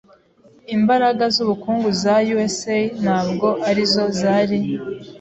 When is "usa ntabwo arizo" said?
2.45-4.03